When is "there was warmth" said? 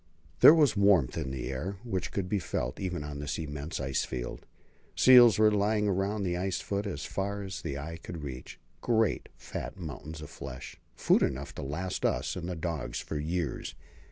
0.39-1.15